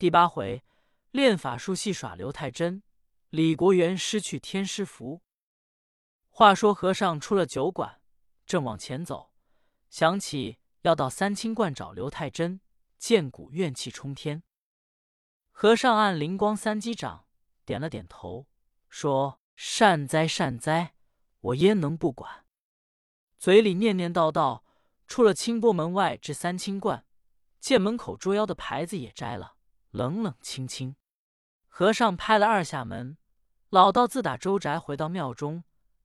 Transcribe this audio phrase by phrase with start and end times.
[0.00, 0.64] 第八回，
[1.10, 2.82] 练法术戏耍刘太真，
[3.28, 5.20] 李国元失去天师符。
[6.30, 8.00] 话说和尚出了酒馆，
[8.46, 9.34] 正往前走，
[9.90, 12.62] 想起要到三清观找刘太真，
[12.96, 14.42] 见骨怨气冲天。
[15.50, 17.26] 和尚按灵光三击掌，
[17.66, 18.46] 点了点头，
[18.88, 20.94] 说：“善哉善哉，
[21.40, 22.46] 我焉能不管？”
[23.38, 24.62] 嘴里念念叨叨，
[25.06, 27.04] 出了清波门外，至三清观，
[27.58, 29.56] 见门口捉妖的牌子也摘了，
[29.90, 30.96] 冷冷清清。
[31.68, 33.16] 和尚拍了二下门，
[33.68, 35.64] 老道自打周宅回到庙中，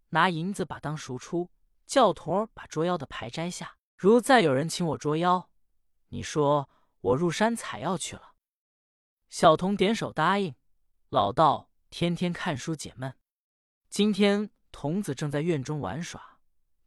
[0.10, 1.50] 拿银子把当赎出，
[1.86, 3.78] 叫童儿把捉妖的牌摘下。
[3.98, 5.50] 如再有人请我捉妖，
[6.10, 6.70] 你说
[7.02, 8.34] 我入山采药去了。
[9.30, 10.56] 小童点手答应。
[11.10, 13.16] 老道天天看书解闷。
[13.90, 16.40] 今天童子正在院中玩耍，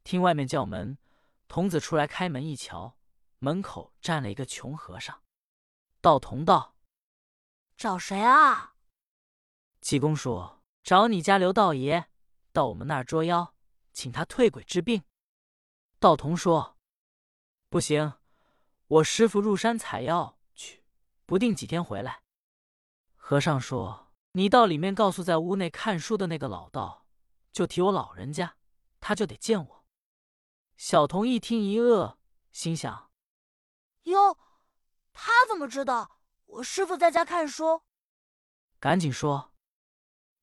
[0.05, 0.99] 听外面叫门，
[1.47, 2.99] 童子出来开门一瞧，
[3.39, 5.23] 门口站了一个穷和尚。
[6.01, 6.77] 道童道
[7.79, 8.75] ：“找谁啊？”
[9.81, 12.09] 济公说：“找你家刘道爷，
[12.53, 13.55] 到我们那儿捉妖，
[13.93, 15.05] 请他退鬼治病。”
[16.01, 16.77] 道童说
[17.71, 18.15] ：“不行，
[18.89, 20.83] 我师傅入山采药去，
[21.25, 22.23] 不定几天回来。”
[23.15, 27.07] 和尚说：“你到里面告诉在屋内看书的那个老道，
[27.53, 28.57] 就提我老人家，
[28.99, 29.85] 他就得见我。”
[30.77, 32.17] 小童一听一愕，
[32.51, 33.11] 心想
[34.05, 34.37] ：“哟，
[35.13, 36.18] 他怎么知道
[36.49, 37.83] 我师傅在家看书？”
[38.81, 39.53] 赶紧说：“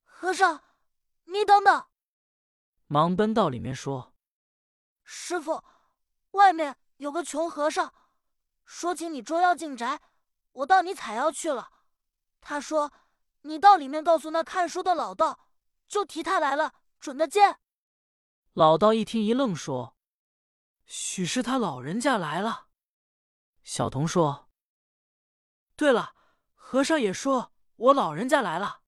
[0.02, 0.62] 和尚，
[1.24, 1.86] 你等等！”
[2.88, 4.14] 忙奔到里面说
[5.04, 5.62] ：“师傅，
[6.32, 7.92] 外面有个穷和尚，
[8.64, 10.00] 说请你捉妖进宅，
[10.52, 11.70] 我到你采药去了。”
[12.40, 12.92] 他说
[13.42, 15.48] ：“你到里面告诉那看书的老道，
[15.88, 17.58] 就提他来了，准得见。”
[18.54, 19.96] 老道一听一愣，说
[20.86, 22.68] ：“许是他老人家来了。”
[23.64, 24.45] 小童说
[25.76, 26.14] ：“对了，
[26.54, 28.80] 和尚也说我老人家来了。”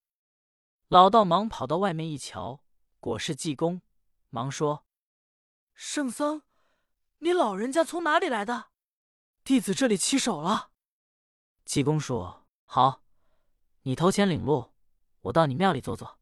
[0.89, 2.63] 老道忙跑到外面一瞧，
[2.99, 3.81] 果是济公，
[4.29, 4.85] 忙说
[5.73, 6.41] ：“圣僧，
[7.19, 8.71] 你老人家从哪里来的？
[9.43, 10.71] 弟子这里起手了。”
[11.63, 13.03] 济公说：“好。”
[13.83, 14.73] 你投钱领路，
[15.21, 16.19] 我到你庙里坐坐。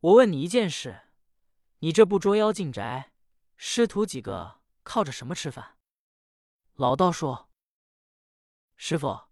[0.00, 1.10] 我问你一件事：
[1.80, 3.12] 你这不捉妖进宅，
[3.56, 5.76] 师徒几个靠着什么吃饭？
[6.74, 7.50] 老道说
[8.74, 9.27] ：“师傅，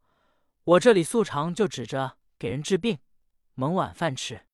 [0.67, 2.99] 我这里素常就指着给人治病，
[3.55, 4.49] 蒙晚饭吃。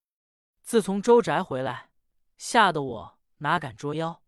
[0.61, 1.91] 自从周宅回来，
[2.37, 4.23] 吓得我哪敢捉妖？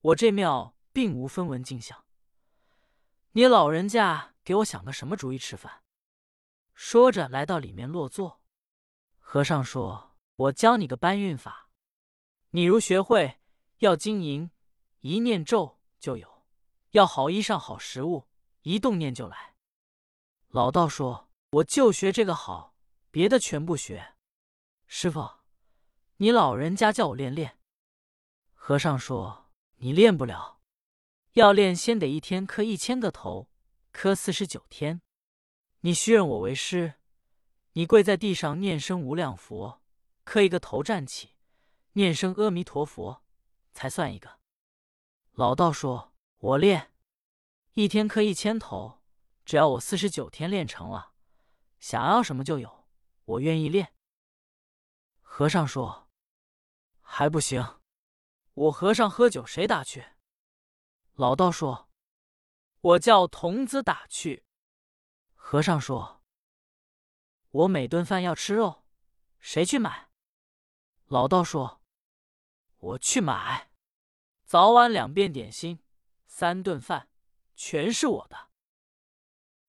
[0.00, 2.04] 我这庙并无分文进项。
[3.32, 5.84] 你老人家给我想个什么主意吃饭？”
[6.74, 8.40] 说着，来到里面落座。
[9.20, 11.70] 和尚说：“我教你个搬运法，
[12.50, 13.38] 你如学会，
[13.78, 14.50] 要金银，
[15.02, 16.26] 一念咒就有；
[16.90, 18.26] 要好衣裳、好食物，
[18.62, 19.54] 一动念就来。”
[20.50, 22.74] 老道说：“我就学这个好，
[23.10, 24.14] 别的全不学。”
[24.86, 25.40] 师傅，
[26.18, 27.58] 你老人家叫我练练。
[28.52, 30.60] 和尚说：“你练不了，
[31.32, 33.48] 要练先得一天磕一千个头，
[33.92, 35.00] 磕四十九天。”
[35.82, 36.94] 你须认我为师，
[37.72, 39.80] 你跪在地上念声无量佛，
[40.24, 41.36] 磕一个头站起，
[41.92, 43.22] 念声阿弥陀佛，
[43.72, 44.40] 才算一个。
[45.32, 46.92] 老道说：“我练
[47.74, 49.00] 一天磕一千头，
[49.44, 51.12] 只要我四十九天练成了，
[51.80, 52.86] 想要什么就有，
[53.24, 53.94] 我愿意练。”
[55.20, 56.08] 和尚说
[57.00, 57.80] ：“还不行，
[58.54, 60.04] 我和尚喝酒谁打去？”
[61.14, 61.88] 老道说
[62.80, 64.44] ：“我叫童子打去。”
[65.34, 66.22] 和尚说
[67.50, 68.84] ：“我每顿饭要吃肉，
[69.38, 70.10] 谁去买？”
[71.06, 71.80] 老道说
[72.78, 73.70] ：“我去买，
[74.44, 75.82] 早晚两遍点心，
[76.26, 77.08] 三顿饭
[77.56, 78.50] 全是我的。”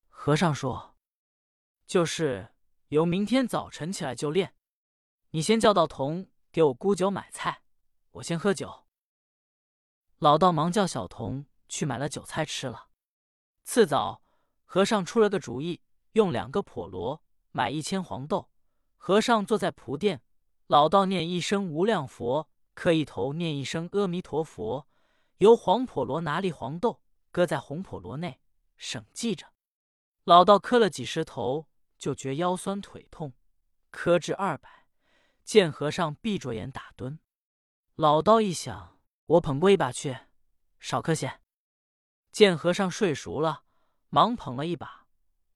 [0.08, 0.89] 和尚说
[1.90, 2.52] ：“就是
[2.90, 4.54] 由明天早晨起来就练。
[5.30, 7.64] 你先叫道童给我沽酒买菜，
[8.12, 8.84] 我先喝酒。”
[10.18, 12.90] 老道忙叫小童去买了酒菜吃了。
[13.64, 14.22] 次早。
[14.64, 18.48] 和尚出了个主意，用两个婆罗买一千黄豆。
[18.96, 20.22] 和尚坐在蒲殿，
[20.68, 24.86] 老道念一声无量佛，磕一头念一声阿弥陀佛。
[25.38, 27.00] 由黄婆罗拿粒黄豆，
[27.32, 28.38] 搁在红婆罗内，
[28.76, 29.52] 省记着。
[30.22, 31.66] 老道磕了几十头，
[32.00, 33.34] 就觉腰酸腿痛，
[33.90, 34.86] 磕至二百，
[35.44, 37.18] 见和尚闭着眼打盹。
[37.94, 40.18] 老道一想，我捧过一把去，
[40.80, 41.40] 少磕些。
[42.32, 43.64] 见和尚睡熟了。
[44.12, 45.06] 忙捧了一把，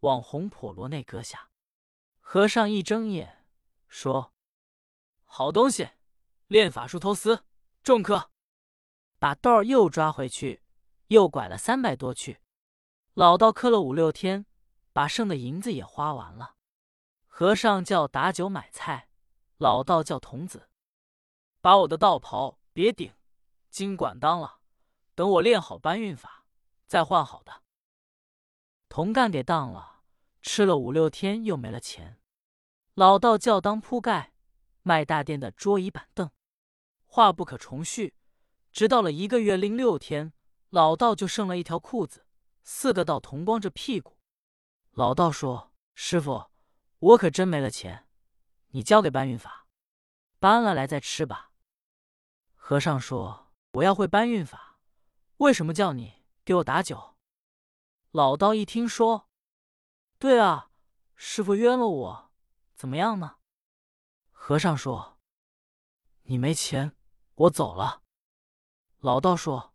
[0.00, 1.50] 往红婆罗内搁下。
[2.20, 3.44] 和尚一睁眼，
[3.88, 4.32] 说
[5.24, 5.88] ：“好东西，
[6.46, 7.44] 练法术偷私，
[7.82, 8.30] 重磕。”
[9.18, 10.62] 把豆儿又抓回去，
[11.08, 12.38] 又拐了三百多去。
[13.14, 14.46] 老道磕了五六天，
[14.94, 16.54] 把剩的银子也花完了。
[17.26, 19.08] 和尚叫打酒买菜，
[19.58, 20.70] 老道叫童子
[21.60, 23.12] 把我的道袍别顶，
[23.68, 24.60] 金管当了，
[25.16, 26.46] 等我练好搬运法，
[26.86, 27.62] 再换好的。
[28.88, 30.02] 铜干给当了，
[30.40, 32.20] 吃了五六天又没了钱。
[32.94, 34.32] 老道叫当铺盖，
[34.82, 36.30] 卖大店的桌椅板凳。
[37.04, 38.14] 话不可重叙，
[38.70, 40.32] 直到了一个月零六天，
[40.70, 42.24] 老道就剩了一条裤子，
[42.62, 44.16] 四个道童光着屁股。
[44.94, 46.50] 老道说：“师傅，
[47.00, 48.06] 我可真没了钱，
[48.68, 49.66] 你教给搬运法，
[50.38, 51.50] 搬了来再吃吧。”
[52.54, 54.78] 和尚说：“我要会搬运法，
[55.38, 57.16] 为什么叫你给我打酒？”
[58.12, 59.28] 老道一听说
[60.20, 60.70] ：“对啊，
[61.16, 62.32] 师傅冤了我，
[62.76, 63.38] 怎么样呢？”
[64.30, 65.18] 和尚说
[66.22, 66.96] ：“你没钱。”
[67.34, 68.04] 我走了。
[69.00, 69.74] 老道说：“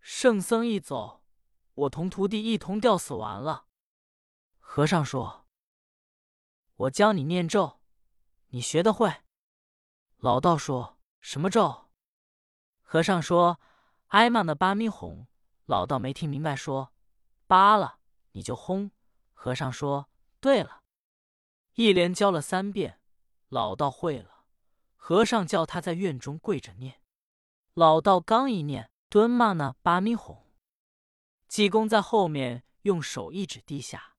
[0.00, 1.24] 圣僧一走，
[1.72, 3.64] 我同徒弟一同吊死完了。”
[4.70, 5.46] 和尚说
[6.76, 7.80] ：“我教你念咒，
[8.48, 9.10] 你学得会？”
[10.20, 11.88] 老道说：“什么咒？”
[12.82, 13.58] 和尚说
[14.08, 15.26] ：“挨骂的巴咪哄。”
[15.64, 16.92] 老道没听明白，说
[17.48, 18.00] ：“扒了
[18.32, 18.90] 你就轰。”
[19.32, 20.82] 和尚说：“对了。”
[21.72, 23.00] 一连教了三遍，
[23.48, 24.44] 老道会了。
[24.96, 27.00] 和尚叫他在院中跪着念，
[27.72, 30.46] 老道刚一念，蹲骂呢巴咪哄。
[31.48, 34.17] 济公在后面用手一指地下，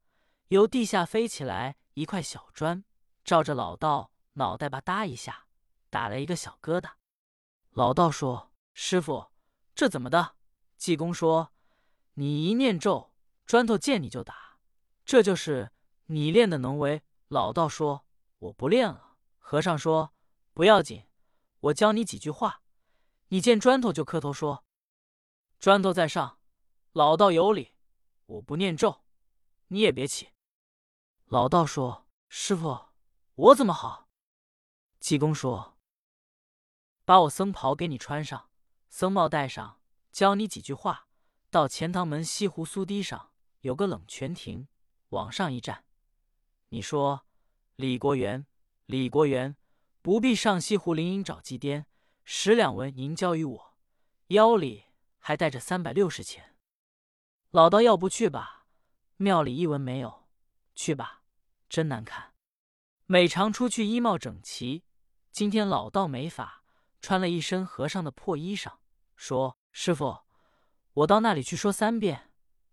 [0.49, 2.83] 由地下飞起来一块小砖，
[3.23, 5.45] 照着老道脑袋吧嗒一下，
[5.89, 6.91] 打了一个小疙瘩。
[7.69, 9.27] 老道说：“师傅，
[9.75, 10.35] 这怎么的？”
[10.75, 11.53] 济公说
[12.15, 13.13] ：“你一念咒，
[13.45, 14.57] 砖头见你就打，
[15.05, 15.71] 这就是
[16.07, 18.07] 你练的能为。”老道说
[18.39, 20.13] ：“我不练了。”和尚说。
[20.55, 21.05] 不要紧，
[21.59, 22.63] 我教你几句话。
[23.29, 24.65] 你见砖头就磕头说
[25.57, 26.39] ：“砖头在上，
[26.91, 27.75] 老道有礼。”
[28.25, 29.05] 我不念咒，
[29.67, 30.29] 你也别起。
[31.29, 32.87] 老道说：“师傅，
[33.35, 34.09] 我怎么好？”
[34.99, 35.77] 济公说
[37.05, 38.49] ：“把我僧袍给你穿上，
[38.89, 39.79] 僧帽戴上，
[40.11, 41.07] 教你几句话。
[41.51, 43.31] 到钱塘门西湖苏堤上
[43.61, 44.67] 有个冷泉亭，
[45.09, 45.85] 往上一站，
[46.69, 47.27] 你说
[47.77, 48.47] ：‘李国元，
[48.87, 49.55] 李国元。’”
[50.01, 51.85] 不必上西湖灵隐找祭奠，
[52.23, 53.77] 十两文银交于我，
[54.27, 54.85] 腰里
[55.19, 56.55] 还带着三百六十钱。
[57.51, 58.65] 老道要不去吧？
[59.17, 60.29] 庙里一文没有，
[60.73, 61.18] 去吧，
[61.69, 62.33] 真难看。
[63.05, 64.83] 每常出去衣帽整齐，
[65.31, 66.63] 今天老道没法，
[66.99, 68.73] 穿了一身和尚的破衣裳，
[69.15, 70.25] 说：“师傅，
[70.93, 72.31] 我到那里去说三遍，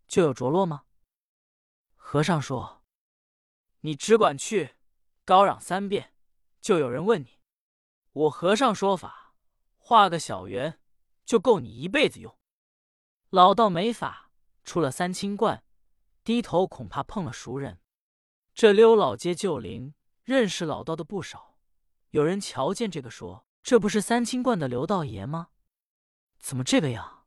[0.09, 0.85] 就有着落吗？”
[1.95, 2.83] 和尚说
[3.83, 4.77] ：“你只管去，
[5.25, 6.15] 高嚷三遍。”
[6.61, 7.39] 就有人问你，
[8.11, 9.37] 我和尚说法，
[9.77, 10.81] 画个小圆
[11.25, 12.37] 就够你一辈子用。
[13.31, 14.33] 老道没法，
[14.65, 15.63] 出了三清观，
[16.25, 17.79] 低头恐怕碰了熟人。
[18.57, 19.93] 这溜老街旧邻
[20.25, 21.59] 认识老道的不少，
[22.13, 25.49] 有人瞧见这个说：“这不是三清观的刘道爷吗？
[26.39, 27.27] 怎么这个样？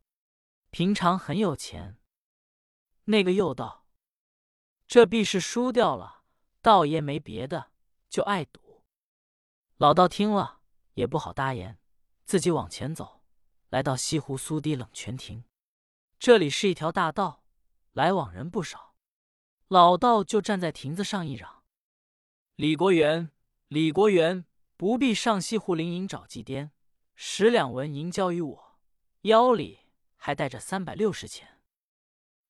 [0.71, 1.99] 平常很有钱。”
[3.05, 3.85] 那个又道
[4.87, 6.23] ：“这必是输掉了。
[6.63, 7.73] 道爷没别的，
[8.09, 8.83] 就爱赌。”
[9.77, 10.61] 老道听了
[10.95, 11.77] 也不好答言，
[12.25, 13.21] 自己往前走，
[13.69, 15.43] 来到西湖苏堤冷泉亭。
[16.17, 17.43] 这里是一条大道，
[17.93, 18.88] 来往人不少。
[19.69, 21.63] 老道就站在亭子上一嚷
[22.57, 23.29] ：“李国元，
[23.67, 24.45] 李国元，
[24.75, 26.71] 不必上西湖灵隐找祭奠，
[27.13, 28.79] 十两纹银交于我，
[29.21, 29.81] 腰里
[30.15, 31.61] 还带着三百六十钱。”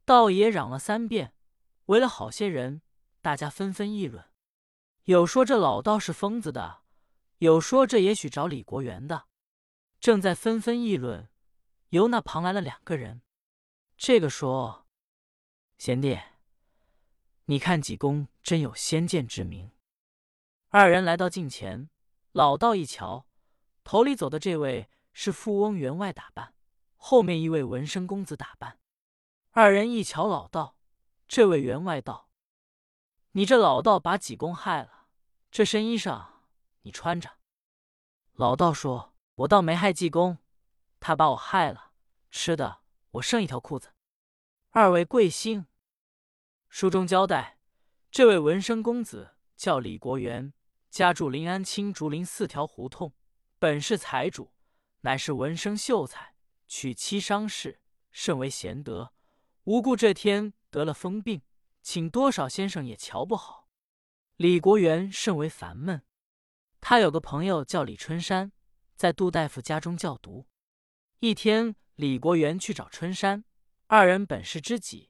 [0.05, 1.33] 道爷嚷了三遍，
[1.87, 2.81] 围了好些人，
[3.21, 4.23] 大家纷纷议论，
[5.03, 6.83] 有说这老道是疯子的。
[7.39, 9.25] 有说这也许找李国元的，
[9.99, 11.29] 正在纷纷议论，
[11.89, 13.21] 由那旁来了两个人。
[13.97, 14.87] 这个说
[15.77, 16.17] ：“贤弟，
[17.49, 19.71] 你看济公真有先见之明。”
[20.69, 21.89] 二人来到近前，
[22.31, 23.25] 老道一瞧，
[23.83, 26.53] 头里走的这位是富翁员外打扮，
[26.95, 28.79] 后面一位文生公子打扮。
[29.49, 30.77] 二人一瞧老道，
[31.27, 32.29] 这位员外道
[33.33, 35.07] ：“你这老道把济公害了，
[35.49, 36.27] 这身衣裳。”
[36.85, 37.39] 你穿着，
[38.33, 40.37] 老道说：“我倒没害济公，
[40.99, 41.93] 他把我害了。
[42.29, 42.81] 吃的
[43.13, 43.91] 我剩一条裤子。”
[44.69, 45.65] 二位贵姓？
[46.69, 47.57] 书中交代，
[48.11, 50.53] 这位文生公子叫李国元，
[50.91, 53.11] 家住临安青竹林四条胡同，
[53.57, 54.53] 本是财主，
[55.01, 56.35] 乃是文生秀才，
[56.67, 59.11] 娶妻商事，甚为贤德。
[59.63, 61.41] 无故这天得了疯病，
[61.81, 63.67] 请多少先生也瞧不好。
[64.37, 66.03] 李国元甚为烦闷。
[66.79, 68.51] 他有个朋友叫李春山，
[68.95, 70.47] 在杜大夫家中教读。
[71.19, 73.43] 一天，李国元去找春山，
[73.87, 75.09] 二人本是知己。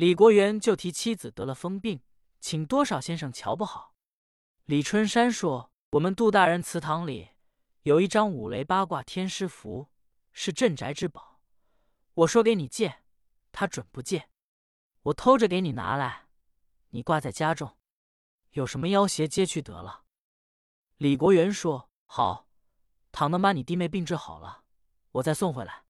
[0.00, 2.00] 李国元就提妻子得了疯病，
[2.40, 3.94] 请多少先生瞧不好。
[4.64, 7.32] 李春山说：“我们杜大人祠堂里
[7.82, 9.90] 有一张五雷八卦天师符，
[10.32, 11.42] 是镇宅之宝。
[12.14, 13.02] 我说给你借，
[13.52, 14.30] 他准不借。
[15.02, 16.28] 我偷着给你拿来，
[16.92, 17.76] 你挂在家中，
[18.52, 20.04] 有什么要挟接去得了。”
[20.96, 22.48] 李国元说：“好，
[23.12, 24.62] 倘能把你弟妹病治好了，
[25.12, 25.84] 我再送回来。”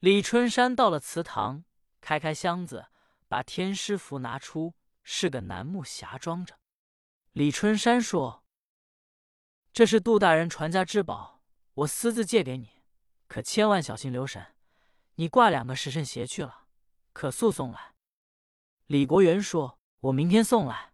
[0.00, 1.62] 李春山到了祠堂，
[2.00, 2.88] 开开箱子，
[3.32, 6.58] 把天师符拿出，是个楠木匣装着。
[7.32, 8.44] 李春山说
[9.72, 11.40] ：“这是杜大人传家之宝，
[11.72, 12.82] 我私自借给你，
[13.28, 14.54] 可千万小心留神。
[15.14, 16.66] 你挂两个时辰鞋去了，
[17.14, 17.94] 可速送来。”
[18.84, 20.92] 李国元说：“我明天送来。”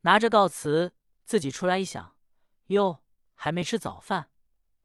[0.00, 0.94] 拿着告辞，
[1.26, 2.16] 自己出来一想，
[2.68, 4.30] 哟，还没吃早饭。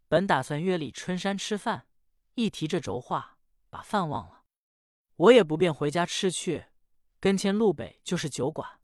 [0.09, 1.87] 本打算约李春山吃饭，
[2.33, 3.37] 一提这轴话，
[3.69, 4.38] 把饭忘了。
[5.19, 6.67] 我也不便回家吃去，
[7.19, 8.79] 跟前路北就是酒馆。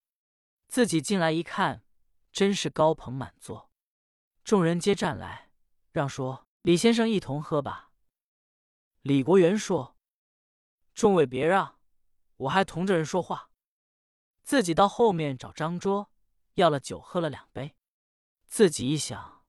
[0.67, 1.85] 自己进来一看，
[2.33, 3.71] 真是高朋满座，
[4.43, 5.49] 众人皆站来，
[5.93, 7.91] 让说：“李先生一同喝吧。”
[9.01, 9.95] 李国元说
[10.93, 11.79] ：“众位别让，
[12.35, 13.49] 我还同着人说话。”
[14.43, 16.11] 自己到后面找张桌，
[16.55, 17.77] 要了酒，喝了两杯。
[18.45, 19.45] 自己一想，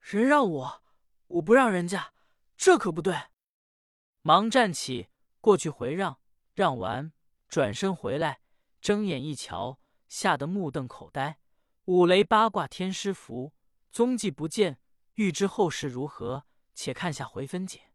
[0.00, 0.82] 人让我，
[1.28, 2.12] 我不让人家，
[2.54, 3.28] 这可不对。
[4.20, 5.08] 忙站起，
[5.46, 6.18] 过去回让，
[6.54, 7.12] 让完，
[7.48, 8.40] 转身回来，
[8.80, 9.78] 睁眼一瞧。
[10.08, 11.38] 吓得目瞪口呆，
[11.84, 13.52] 五雷八卦天师符
[13.92, 14.80] 踪迹不见，
[15.14, 17.85] 欲知后事如何，且看下回分解。